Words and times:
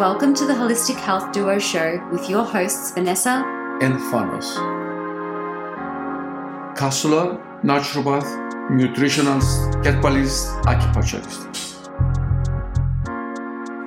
Welcome 0.00 0.32
to 0.36 0.46
the 0.46 0.54
Holistic 0.54 0.96
Health 0.96 1.30
Duo 1.30 1.58
Show 1.58 2.02
with 2.10 2.30
your 2.30 2.42
hosts 2.42 2.92
Vanessa 2.92 3.44
and 3.82 3.96
Thanos. 4.08 4.56
Counselor, 6.74 7.38
naturopath, 7.62 8.24
nutritionist, 8.70 9.84
herbalist, 9.84 10.48
acupuncturist. 10.64 11.52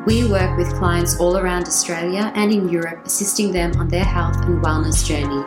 We 0.05 0.29
work 0.29 0.55
with 0.55 0.71
clients 0.75 1.19
all 1.19 1.35
around 1.35 1.63
Australia 1.63 2.31
and 2.35 2.51
in 2.51 2.69
Europe, 2.69 3.07
assisting 3.07 3.51
them 3.51 3.71
on 3.79 3.87
their 3.87 4.05
health 4.05 4.37
and 4.45 4.63
wellness 4.63 5.03
journey. 5.03 5.43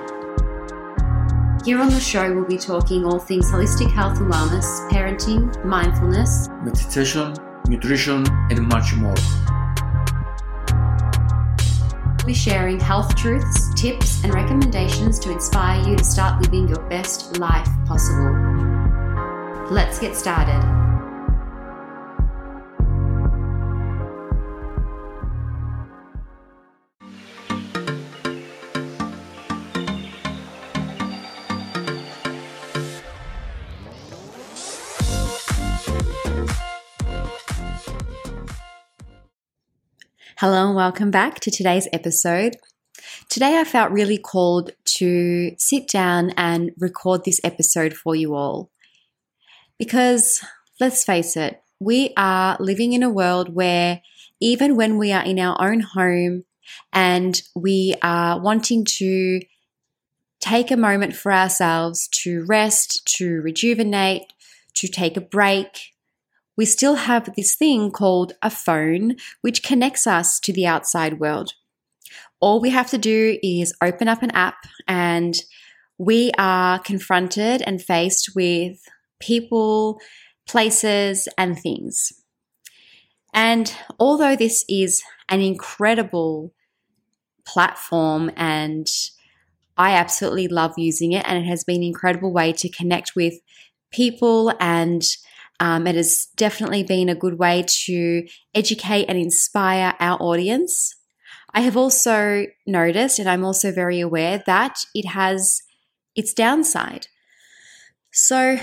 Here 1.64 1.78
on 1.78 1.90
the 1.90 2.00
show, 2.00 2.34
we'll 2.34 2.44
be 2.44 2.58
talking 2.58 3.04
all 3.04 3.20
things 3.20 3.48
holistic 3.52 3.92
health 3.92 4.18
and 4.18 4.32
wellness, 4.32 4.66
parenting, 4.90 5.64
mindfulness, 5.64 6.48
meditation, 6.64 7.36
nutrition, 7.68 8.26
and 8.50 8.66
much 8.66 8.96
more 8.96 9.14
be 12.26 12.34
sharing 12.34 12.80
health 12.80 13.14
truths, 13.14 13.72
tips, 13.74 14.24
and 14.24 14.34
recommendations 14.34 15.18
to 15.20 15.30
inspire 15.30 15.88
you 15.88 15.96
to 15.96 16.04
start 16.04 16.42
living 16.42 16.68
your 16.68 16.82
best 16.88 17.38
life 17.38 17.68
possible. 17.86 18.32
Let's 19.70 19.98
get 20.00 20.16
started. 20.16 20.85
Hello 40.40 40.66
and 40.66 40.76
welcome 40.76 41.10
back 41.10 41.40
to 41.40 41.50
today's 41.50 41.88
episode. 41.94 42.58
Today 43.30 43.58
I 43.58 43.64
felt 43.64 43.90
really 43.90 44.18
called 44.18 44.72
to 44.98 45.52
sit 45.56 45.88
down 45.88 46.34
and 46.36 46.72
record 46.76 47.24
this 47.24 47.40
episode 47.42 47.94
for 47.94 48.14
you 48.14 48.34
all. 48.34 48.70
Because 49.78 50.44
let's 50.78 51.04
face 51.04 51.38
it, 51.38 51.62
we 51.80 52.12
are 52.18 52.58
living 52.60 52.92
in 52.92 53.02
a 53.02 53.08
world 53.08 53.54
where 53.54 54.02
even 54.38 54.76
when 54.76 54.98
we 54.98 55.10
are 55.10 55.24
in 55.24 55.38
our 55.38 55.56
own 55.58 55.80
home 55.80 56.44
and 56.92 57.40
we 57.54 57.94
are 58.02 58.38
wanting 58.38 58.84
to 58.98 59.40
take 60.38 60.70
a 60.70 60.76
moment 60.76 61.16
for 61.16 61.32
ourselves 61.32 62.08
to 62.08 62.44
rest, 62.44 63.06
to 63.16 63.40
rejuvenate, 63.40 64.34
to 64.74 64.86
take 64.86 65.16
a 65.16 65.22
break, 65.22 65.94
we 66.56 66.64
still 66.64 66.94
have 66.94 67.34
this 67.36 67.54
thing 67.54 67.90
called 67.90 68.32
a 68.42 68.50
phone, 68.50 69.16
which 69.42 69.62
connects 69.62 70.06
us 70.06 70.40
to 70.40 70.52
the 70.52 70.66
outside 70.66 71.20
world. 71.20 71.52
All 72.40 72.60
we 72.60 72.70
have 72.70 72.90
to 72.90 72.98
do 72.98 73.38
is 73.42 73.74
open 73.82 74.08
up 74.08 74.22
an 74.22 74.30
app, 74.32 74.66
and 74.86 75.34
we 75.98 76.30
are 76.38 76.78
confronted 76.78 77.62
and 77.62 77.82
faced 77.82 78.30
with 78.34 78.78
people, 79.20 80.00
places, 80.46 81.28
and 81.38 81.58
things. 81.58 82.12
And 83.32 83.74
although 83.98 84.36
this 84.36 84.64
is 84.68 85.02
an 85.28 85.40
incredible 85.40 86.52
platform 87.44 88.30
and 88.36 88.86
I 89.76 89.92
absolutely 89.92 90.48
love 90.48 90.72
using 90.78 91.12
it, 91.12 91.24
and 91.26 91.38
it 91.38 91.48
has 91.48 91.62
been 91.62 91.82
an 91.82 91.88
incredible 91.88 92.32
way 92.32 92.52
to 92.54 92.68
connect 92.70 93.14
with 93.14 93.34
people 93.92 94.52
and 94.58 95.02
um, 95.60 95.86
it 95.86 95.94
has 95.94 96.28
definitely 96.36 96.82
been 96.82 97.08
a 97.08 97.14
good 97.14 97.38
way 97.38 97.64
to 97.84 98.26
educate 98.54 99.06
and 99.08 99.18
inspire 99.18 99.94
our 100.00 100.20
audience. 100.20 100.94
I 101.54 101.60
have 101.60 101.76
also 101.76 102.46
noticed, 102.66 103.18
and 103.18 103.28
I'm 103.28 103.44
also 103.44 103.72
very 103.72 104.00
aware 104.00 104.42
that 104.46 104.84
it 104.94 105.06
has 105.06 105.62
its 106.14 106.34
downside. 106.34 107.08
So, 108.12 108.58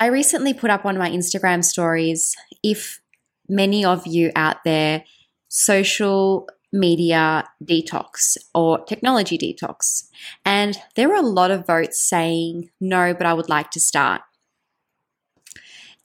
I 0.00 0.06
recently 0.06 0.54
put 0.54 0.70
up 0.70 0.84
on 0.84 0.96
my 0.96 1.10
Instagram 1.10 1.64
stories 1.64 2.36
if 2.62 3.00
many 3.48 3.84
of 3.84 4.06
you 4.06 4.30
out 4.36 4.62
there 4.64 5.04
social 5.48 6.48
media 6.72 7.44
detox 7.64 8.36
or 8.54 8.84
technology 8.84 9.38
detox. 9.38 10.08
And 10.44 10.78
there 10.94 11.08
were 11.08 11.16
a 11.16 11.22
lot 11.22 11.50
of 11.50 11.66
votes 11.66 12.00
saying, 12.02 12.70
no, 12.80 13.14
but 13.14 13.26
I 13.26 13.34
would 13.34 13.48
like 13.48 13.70
to 13.72 13.80
start. 13.80 14.20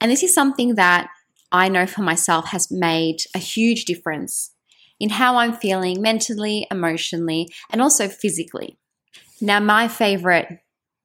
And 0.03 0.11
this 0.11 0.21
is 0.21 0.33
something 0.33 0.75
that 0.75 1.09
I 1.53 1.69
know 1.69 1.87
for 1.87 2.01
myself 2.01 2.49
has 2.49 2.69
made 2.69 3.19
a 3.33 3.39
huge 3.39 3.85
difference 3.85 4.51
in 4.99 5.09
how 5.09 5.37
I'm 5.37 5.53
feeling 5.53 6.01
mentally, 6.01 6.67
emotionally, 6.69 7.47
and 7.71 7.81
also 7.81 8.09
physically. 8.09 8.77
Now, 9.39 9.61
my 9.61 9.87
favorite 9.87 10.59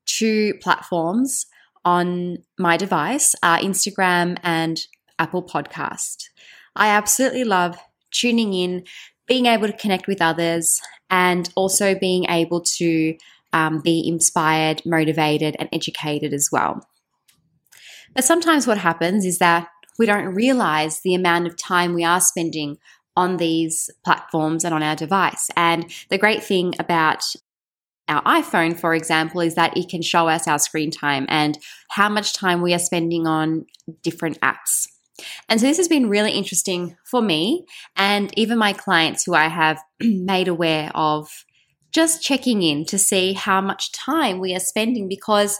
two 0.04 0.54
platforms 0.60 1.46
on 1.84 2.38
my 2.58 2.76
device 2.76 3.36
are 3.40 3.58
Instagram 3.58 4.36
and 4.42 4.80
Apple 5.20 5.44
Podcast. 5.44 6.24
I 6.74 6.88
absolutely 6.88 7.44
love 7.44 7.78
tuning 8.10 8.52
in, 8.52 8.84
being 9.28 9.46
able 9.46 9.68
to 9.68 9.76
connect 9.76 10.08
with 10.08 10.20
others, 10.20 10.80
and 11.08 11.48
also 11.54 11.94
being 11.94 12.24
able 12.28 12.62
to 12.62 13.16
um, 13.52 13.80
be 13.80 14.06
inspired, 14.08 14.84
motivated, 14.84 15.54
and 15.60 15.68
educated 15.72 16.32
as 16.32 16.48
well. 16.50 16.84
But 18.14 18.24
sometimes 18.24 18.66
what 18.66 18.78
happens 18.78 19.24
is 19.24 19.38
that 19.38 19.68
we 19.98 20.06
don't 20.06 20.34
realize 20.34 21.00
the 21.00 21.14
amount 21.14 21.46
of 21.46 21.56
time 21.56 21.94
we 21.94 22.04
are 22.04 22.20
spending 22.20 22.78
on 23.16 23.36
these 23.36 23.90
platforms 24.04 24.64
and 24.64 24.72
on 24.72 24.82
our 24.82 24.94
device. 24.94 25.48
And 25.56 25.90
the 26.08 26.18
great 26.18 26.42
thing 26.42 26.74
about 26.78 27.24
our 28.06 28.22
iPhone, 28.22 28.78
for 28.78 28.94
example, 28.94 29.40
is 29.40 29.56
that 29.56 29.76
it 29.76 29.88
can 29.88 30.02
show 30.02 30.28
us 30.28 30.46
our 30.46 30.58
screen 30.58 30.90
time 30.90 31.26
and 31.28 31.58
how 31.90 32.08
much 32.08 32.32
time 32.32 32.62
we 32.62 32.72
are 32.72 32.78
spending 32.78 33.26
on 33.26 33.66
different 34.02 34.40
apps. 34.40 34.86
And 35.48 35.60
so 35.60 35.66
this 35.66 35.78
has 35.78 35.88
been 35.88 36.08
really 36.08 36.30
interesting 36.30 36.96
for 37.04 37.20
me 37.20 37.66
and 37.96 38.32
even 38.38 38.56
my 38.56 38.72
clients 38.72 39.24
who 39.24 39.34
I 39.34 39.48
have 39.48 39.82
made 40.00 40.48
aware 40.48 40.90
of 40.94 41.44
just 41.92 42.22
checking 42.22 42.62
in 42.62 42.84
to 42.84 42.98
see 42.98 43.32
how 43.32 43.60
much 43.60 43.92
time 43.92 44.38
we 44.38 44.54
are 44.54 44.60
spending 44.60 45.08
because 45.08 45.58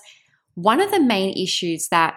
one 0.54 0.80
of 0.80 0.90
the 0.90 1.00
main 1.00 1.36
issues 1.36 1.88
that 1.88 2.14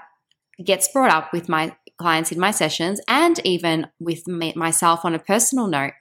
gets 0.65 0.87
brought 0.91 1.11
up 1.11 1.31
with 1.33 1.49
my 1.49 1.75
clients 1.97 2.31
in 2.31 2.39
my 2.39 2.51
sessions 2.51 2.99
and 3.07 3.39
even 3.45 3.87
with 3.99 4.27
me, 4.27 4.53
myself 4.55 5.05
on 5.05 5.13
a 5.13 5.19
personal 5.19 5.67
note 5.67 5.93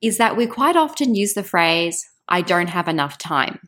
is 0.00 0.18
that 0.18 0.36
we 0.36 0.46
quite 0.46 0.76
often 0.76 1.14
use 1.14 1.34
the 1.34 1.44
phrase, 1.44 2.04
I 2.28 2.42
don't 2.42 2.68
have 2.68 2.88
enough 2.88 3.18
time. 3.18 3.58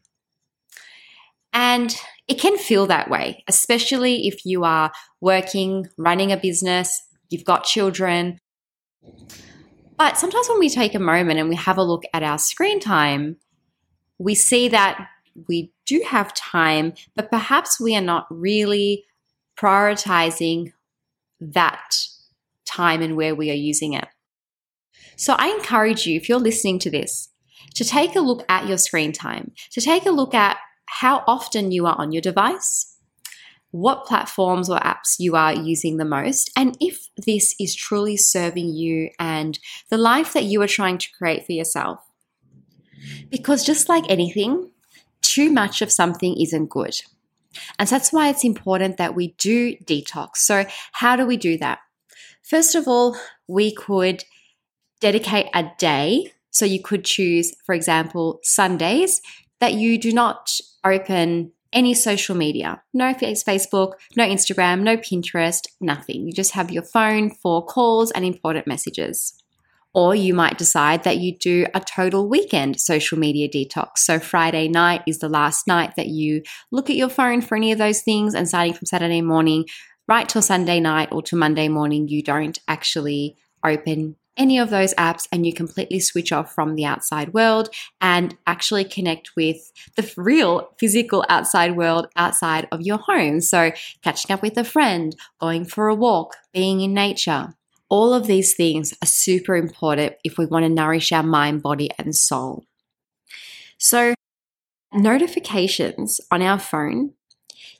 And 1.53 1.97
it 2.27 2.41
can 2.41 2.59
feel 2.59 2.87
that 2.87 3.09
way, 3.09 3.45
especially 3.49 4.27
if 4.27 4.45
you 4.45 4.65
are 4.65 4.91
working, 5.21 5.87
running 5.97 6.33
a 6.33 6.37
business, 6.37 7.01
you've 7.31 7.45
got 7.45 7.65
children. 7.65 8.39
But 9.97 10.19
sometimes 10.19 10.49
when 10.49 10.59
we 10.59 10.69
take 10.69 10.95
a 10.95 11.01
moment 11.01 11.39
and 11.39 11.49
we 11.49 11.55
have 11.55 11.79
a 11.79 11.85
look 11.85 12.03
at 12.13 12.25
our 12.25 12.39
screen 12.39 12.81
time, 12.81 13.37
we 14.19 14.35
see 14.35 14.69
that 14.69 15.09
we 15.49 15.73
do 15.87 16.03
have 16.07 16.35
time, 16.35 16.95
but 17.15 17.31
perhaps 17.31 17.81
we 17.81 17.95
are 17.97 18.01
not 18.01 18.27
really 18.31 19.05
prioritizing 19.57 20.73
that 21.41 21.97
time 22.65 23.03
and 23.03 23.17
where 23.17 23.35
we 23.35 23.51
are 23.51 23.55
using 23.55 23.93
it. 23.93 24.09
So 25.17 25.35
I 25.39 25.49
encourage 25.49 26.07
you, 26.07 26.17
if 26.17 26.29
you're 26.29 26.39
listening 26.39 26.79
to 26.81 26.91
this, 26.91 27.29
to 27.75 27.85
take 27.85 28.17
a 28.17 28.21
look 28.21 28.45
at 28.49 28.67
your 28.67 28.79
screen 28.79 29.13
time, 29.13 29.53
to 29.73 29.81
take 29.81 30.07
a 30.07 30.11
look 30.11 30.35
at 30.35 30.59
how 30.87 31.25
often 31.27 31.73
you 31.73 31.87
are 31.87 31.97
on 31.99 32.13
your 32.13 32.23
device, 32.23 32.97
what 33.71 34.07
platforms 34.07 34.71
or 34.71 34.79
apps 34.79 35.17
you 35.19 35.35
are 35.35 35.53
using 35.53 35.97
the 35.97 36.05
most, 36.05 36.51
and 36.57 36.77
if 36.81 37.09
this 37.17 37.55
is 37.59 37.75
truly 37.75 38.17
serving 38.17 38.69
you 38.69 39.11
and 39.19 39.59
the 39.91 39.99
life 39.99 40.33
that 40.33 40.45
you 40.45 40.63
are 40.63 40.69
trying 40.69 40.99
to 40.99 41.11
create 41.19 41.45
for 41.45 41.53
yourself. 41.53 42.01
Because 43.31 43.65
just 43.65 43.89
like 43.89 44.05
anything, 44.09 44.71
too 45.23 45.51
much 45.51 45.83
of 45.83 45.91
something 45.91 46.41
isn't 46.41 46.71
good. 46.71 46.95
And 47.79 47.89
so 47.89 47.95
that's 47.95 48.13
why 48.13 48.29
it's 48.29 48.45
important 48.45 48.97
that 48.97 49.15
we 49.15 49.35
do 49.39 49.77
detox. 49.85 50.37
So, 50.37 50.67
how 50.93 51.17
do 51.17 51.27
we 51.27 51.37
do 51.37 51.59
that? 51.59 51.79
First 52.43 52.75
of 52.75 52.87
all, 52.87 53.17
we 53.49 53.75
could 53.75 54.25
dedicate 55.01 55.47
a 55.55 55.71
day. 55.79 56.33
So, 56.51 56.65
you 56.65 56.83
could 56.83 57.05
choose, 57.05 57.55
for 57.65 57.75
example, 57.75 58.41
Sundays 58.43 59.21
that 59.61 59.75
you 59.75 59.99
do 59.99 60.13
not 60.13 60.51
open 60.85 61.53
any 61.73 61.93
social 61.93 62.37
media. 62.37 62.83
No 62.95 63.13
Facebook, 63.15 63.95
no 64.17 64.25
Instagram, 64.25 64.83
no 64.83 64.97
Pinterest, 64.97 65.67
nothing. 65.81 66.27
You 66.27 66.33
just 66.33 66.53
have 66.53 66.71
your 66.71 66.85
phone 66.85 67.31
for 67.31 67.65
calls 67.67 68.11
and 68.13 68.25
important 68.25 68.67
messages. 68.67 69.44
Or 69.95 70.15
you 70.15 70.35
might 70.35 70.59
decide 70.59 71.05
that 71.05 71.19
you 71.19 71.37
do 71.37 71.67
a 71.73 71.81
total 71.81 72.29
weekend 72.29 72.81
social 72.81 73.19
media 73.19 73.49
detox. 73.49 73.99
So, 73.99 74.19
Friday 74.19 74.69
night 74.69 75.03
is 75.07 75.21
the 75.21 75.29
last 75.29 75.67
night 75.67 75.95
that 75.97 76.09
you 76.09 76.43
look 76.73 76.91
at 76.91 76.97
your 76.97 77.09
phone 77.09 77.41
for 77.41 77.57
any 77.57 77.71
of 77.71 77.79
those 77.79 78.03
things, 78.03 78.35
and 78.35 78.49
starting 78.49 78.75
from 78.75 78.87
Saturday 78.87 79.23
morning 79.23 79.67
right 80.09 80.29
till 80.29 80.43
Sunday 80.43 80.81
night 80.81 81.09
or 81.13 81.23
to 81.23 81.37
Monday 81.37 81.69
morning, 81.69 82.09
you 82.09 82.23
don't 82.23 82.59
actually 82.69 83.37
open 83.65 84.17
any 84.37 84.59
of 84.59 84.71
those 84.71 84.93
apps 84.95 85.29
and 85.31 85.47
you 85.47 85.53
completely 85.53 86.01
switch 86.01 86.33
off 86.33 86.53
from 86.53 86.75
the 86.75 86.85
outside 86.85 87.33
world 87.33 87.69
and 88.01 88.37
actually 88.47 88.85
connect 88.85 89.31
with 89.37 89.73
the 89.97 90.13
real 90.17 90.71
physical 90.79 91.25
outside 91.29 91.77
world 91.77 92.09
outside 92.17 92.67
of 92.73 92.83
your 92.83 92.99
home. 92.99 93.41
So, 93.41 93.71
catching 94.03 94.33
up 94.35 94.43
with 94.43 94.59
a 94.59 94.65
friend, 94.65 95.15
going 95.41 95.65
for 95.65 95.89
a 95.89 95.95
walk, 95.95 96.37
being 96.53 96.81
in 96.81 96.95
nature. 96.95 97.55
All 97.89 98.15
of 98.15 98.27
these 98.27 98.55
things 98.55 98.93
are 99.03 99.07
super 99.07 99.57
important 99.57 100.15
if 100.25 100.39
we 100.39 100.47
want 100.47 100.65
to 100.65 100.69
nourish 100.69 101.13
our 101.13 101.23
mind, 101.23 101.63
body, 101.63 101.91
and 101.99 102.15
soul. 102.15 102.65
So, 103.79 104.15
notifications 104.93 106.21
on 106.31 106.43
our 106.43 106.59
phone 106.59 107.13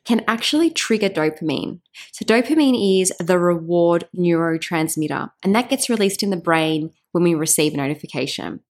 can 0.05 0.23
actually 0.29 0.71
trigger 0.71 1.09
dopamine. 1.09 1.81
So, 2.13 2.25
dopamine 2.25 3.01
is 3.01 3.13
the 3.19 3.39
reward 3.39 4.09
neurotransmitter, 4.17 5.31
and 5.43 5.55
that 5.55 5.71
gets 5.71 5.89
released 5.89 6.23
in 6.23 6.31
the 6.31 6.37
brain 6.37 6.91
when 7.13 7.25
we 7.25 7.35
receive 7.35 7.75
a 7.75 7.77
notification. 7.77 8.61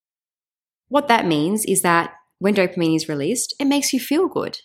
What 0.89 1.09
that 1.09 1.27
means 1.27 1.65
is 1.65 1.83
that 1.83 2.15
when 2.39 2.55
dopamine 2.55 2.97
is 2.97 3.09
released, 3.09 3.55
it 3.59 3.65
makes 3.65 3.93
you 3.93 3.99
feel 3.99 4.29
good. 4.29 4.59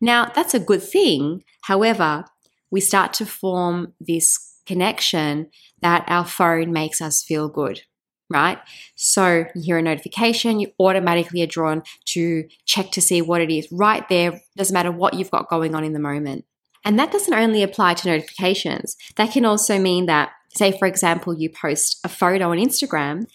Now, 0.00 0.30
that's 0.34 0.54
a 0.54 0.60
good 0.60 0.82
thing. 0.82 1.44
However, 1.62 2.24
we 2.70 2.80
start 2.80 3.12
to 3.14 3.26
form 3.26 3.94
this 4.00 4.47
connection 4.68 5.50
that 5.80 6.04
our 6.06 6.24
phone 6.24 6.72
makes 6.72 7.00
us 7.00 7.22
feel 7.22 7.48
good 7.48 7.82
right? 8.30 8.58
So 8.94 9.46
you 9.54 9.62
hear 9.62 9.78
a 9.78 9.82
notification, 9.82 10.60
you 10.60 10.70
automatically 10.78 11.42
are 11.42 11.46
drawn 11.46 11.82
to 12.06 12.44
check 12.66 12.90
to 12.92 13.00
see 13.00 13.22
what 13.22 13.40
it 13.40 13.50
is 13.50 13.68
right 13.72 14.06
there. 14.08 14.40
Doesn't 14.56 14.74
matter 14.74 14.92
what 14.92 15.14
you've 15.14 15.30
got 15.30 15.48
going 15.48 15.74
on 15.74 15.84
in 15.84 15.92
the 15.92 15.98
moment. 15.98 16.44
And 16.84 16.98
that 16.98 17.10
doesn't 17.10 17.34
only 17.34 17.62
apply 17.62 17.94
to 17.94 18.08
notifications, 18.08 18.96
that 19.16 19.32
can 19.32 19.44
also 19.44 19.78
mean 19.78 20.06
that, 20.06 20.30
say, 20.54 20.76
for 20.78 20.86
example, 20.86 21.34
you 21.34 21.50
post 21.50 21.98
a 22.04 22.08
photo 22.08 22.50
on 22.50 22.58
Instagram 22.58 23.26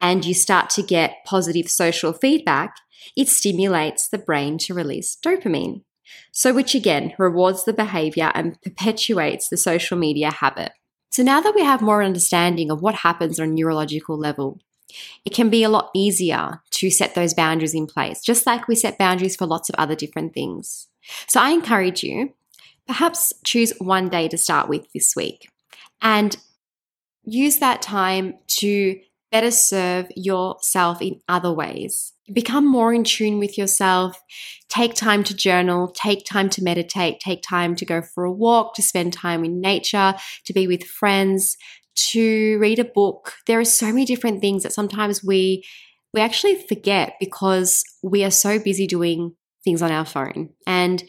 and 0.00 0.24
you 0.24 0.34
start 0.34 0.68
to 0.70 0.82
get 0.82 1.24
positive 1.24 1.70
social 1.70 2.12
feedback, 2.12 2.76
it 3.16 3.28
stimulates 3.28 4.08
the 4.08 4.18
brain 4.18 4.58
to 4.58 4.74
release 4.74 5.16
dopamine. 5.24 5.82
So, 6.32 6.52
which 6.52 6.74
again 6.74 7.12
rewards 7.18 7.64
the 7.64 7.72
behavior 7.72 8.30
and 8.34 8.60
perpetuates 8.62 9.48
the 9.48 9.56
social 9.56 9.96
media 9.96 10.30
habit. 10.30 10.72
So 11.10 11.22
now 11.22 11.40
that 11.40 11.54
we 11.54 11.62
have 11.62 11.80
more 11.80 12.02
understanding 12.02 12.70
of 12.70 12.82
what 12.82 12.96
happens 12.96 13.38
on 13.38 13.50
a 13.50 13.52
neurological 13.52 14.18
level, 14.18 14.60
it 15.24 15.34
can 15.34 15.48
be 15.48 15.62
a 15.62 15.68
lot 15.68 15.90
easier 15.94 16.60
to 16.70 16.90
set 16.90 17.14
those 17.14 17.34
boundaries 17.34 17.74
in 17.74 17.86
place, 17.86 18.20
just 18.20 18.46
like 18.46 18.68
we 18.68 18.74
set 18.74 18.98
boundaries 18.98 19.36
for 19.36 19.46
lots 19.46 19.68
of 19.68 19.74
other 19.76 19.94
different 19.94 20.34
things. 20.34 20.88
So 21.28 21.40
I 21.40 21.50
encourage 21.50 22.02
you, 22.02 22.34
perhaps 22.86 23.32
choose 23.44 23.72
one 23.78 24.08
day 24.08 24.28
to 24.28 24.38
start 24.38 24.68
with 24.68 24.92
this 24.92 25.14
week 25.14 25.48
and 26.02 26.36
use 27.24 27.58
that 27.58 27.80
time 27.82 28.34
to 28.46 28.98
better 29.34 29.50
serve 29.50 30.06
yourself 30.14 31.02
in 31.02 31.18
other 31.28 31.52
ways. 31.52 32.12
Become 32.32 32.70
more 32.70 32.94
in 32.94 33.02
tune 33.02 33.40
with 33.40 33.58
yourself. 33.58 34.16
Take 34.68 34.94
time 34.94 35.24
to 35.24 35.34
journal, 35.34 35.88
take 35.88 36.24
time 36.24 36.48
to 36.50 36.62
meditate, 36.62 37.18
take 37.18 37.42
time 37.42 37.74
to 37.74 37.84
go 37.84 38.00
for 38.00 38.22
a 38.22 38.30
walk, 38.30 38.76
to 38.76 38.82
spend 38.82 39.12
time 39.12 39.44
in 39.44 39.60
nature, 39.60 40.14
to 40.44 40.52
be 40.52 40.68
with 40.68 40.84
friends, 40.84 41.56
to 42.12 42.58
read 42.60 42.78
a 42.78 42.84
book. 42.84 43.32
There 43.48 43.58
are 43.58 43.64
so 43.64 43.86
many 43.86 44.04
different 44.04 44.40
things 44.40 44.62
that 44.62 44.72
sometimes 44.72 45.24
we 45.24 45.64
we 46.12 46.20
actually 46.20 46.54
forget 46.54 47.14
because 47.18 47.82
we 48.04 48.22
are 48.22 48.30
so 48.30 48.60
busy 48.60 48.86
doing 48.86 49.34
things 49.64 49.82
on 49.82 49.90
our 49.90 50.04
phone. 50.04 50.50
And 50.64 51.02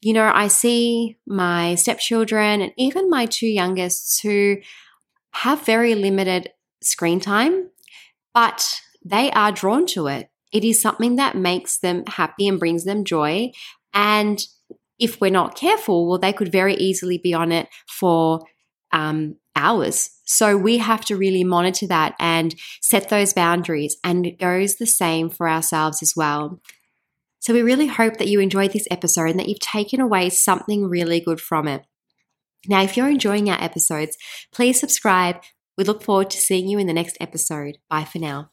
you 0.00 0.12
know, 0.12 0.28
I 0.34 0.48
see 0.48 1.18
my 1.24 1.76
stepchildren 1.76 2.62
and 2.62 2.72
even 2.76 3.08
my 3.08 3.26
two 3.26 3.46
youngest 3.46 4.22
who 4.24 4.56
have 5.32 5.64
very 5.64 5.94
limited 5.94 6.50
screen 6.82 7.20
time, 7.20 7.70
but 8.34 8.80
they 9.04 9.30
are 9.32 9.52
drawn 9.52 9.86
to 9.86 10.06
it. 10.06 10.30
It 10.52 10.64
is 10.64 10.80
something 10.80 11.16
that 11.16 11.36
makes 11.36 11.78
them 11.78 12.04
happy 12.06 12.48
and 12.48 12.58
brings 12.58 12.84
them 12.84 13.04
joy. 13.04 13.52
And 13.94 14.44
if 14.98 15.20
we're 15.20 15.30
not 15.30 15.56
careful, 15.56 16.08
well, 16.08 16.18
they 16.18 16.32
could 16.32 16.52
very 16.52 16.74
easily 16.74 17.18
be 17.18 17.32
on 17.32 17.52
it 17.52 17.68
for 17.86 18.44
um, 18.92 19.36
hours. 19.56 20.10
So 20.24 20.56
we 20.56 20.78
have 20.78 21.04
to 21.06 21.16
really 21.16 21.44
monitor 21.44 21.86
that 21.88 22.14
and 22.18 22.54
set 22.80 23.08
those 23.08 23.32
boundaries. 23.32 23.96
And 24.04 24.26
it 24.26 24.38
goes 24.38 24.76
the 24.76 24.86
same 24.86 25.30
for 25.30 25.48
ourselves 25.48 26.02
as 26.02 26.14
well. 26.16 26.60
So 27.40 27.54
we 27.54 27.62
really 27.62 27.86
hope 27.86 28.18
that 28.18 28.28
you 28.28 28.38
enjoyed 28.40 28.72
this 28.72 28.86
episode 28.90 29.30
and 29.30 29.38
that 29.38 29.48
you've 29.48 29.60
taken 29.60 30.00
away 30.00 30.28
something 30.28 30.86
really 30.86 31.20
good 31.20 31.40
from 31.40 31.66
it. 31.66 31.84
Now, 32.68 32.82
if 32.82 32.96
you're 32.96 33.08
enjoying 33.08 33.48
our 33.48 33.62
episodes, 33.62 34.18
please 34.52 34.78
subscribe, 34.78 35.40
we 35.80 35.84
look 35.84 36.02
forward 36.02 36.28
to 36.28 36.36
seeing 36.36 36.68
you 36.68 36.78
in 36.78 36.86
the 36.86 36.92
next 36.92 37.16
episode. 37.22 37.78
Bye 37.88 38.04
for 38.04 38.18
now. 38.18 38.50